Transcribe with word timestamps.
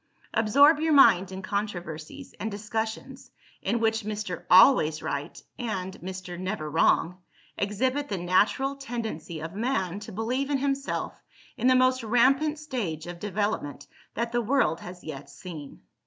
Absorb 0.33 0.79
your 0.79 0.93
mind 0.93 1.31
in 1.31 1.43
controversies 1.43 2.33
and 2.39 2.49
discussions, 2.49 3.29
in 3.61 3.79
which 3.79 4.01
Mr. 4.01 4.45
Always 4.49 5.03
Right 5.03 5.39
and 5.59 5.93
Mr. 6.01 6.39
Never 6.39 6.71
Wrong 6.71 7.19
exhibit 7.55 8.09
the 8.09 8.17
natural 8.17 8.75
tendency 8.77 9.41
of 9.41 9.53
man 9.53 9.99
to 9.99 10.11
believe 10.11 10.49
in 10.49 10.57
himself, 10.57 11.21
in 11.55 11.67
the 11.67 11.75
most 11.75 12.03
rampant 12.03 12.57
stage 12.57 13.05
of 13.05 13.19
development 13.19 13.85
that 14.15 14.31
the 14.31 14.41
world 14.41 14.79
has 14.79 15.03
yet 15.03 15.29
seen. 15.29 15.81